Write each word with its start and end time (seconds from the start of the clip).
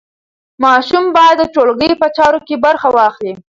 ماشوم 0.63 1.05
باید 1.15 1.37
د 1.39 1.43
ټولګي 1.53 1.91
په 2.01 2.07
چارو 2.17 2.39
کې 2.47 2.55
برخه 2.65 2.87
واخلي. 2.97 3.33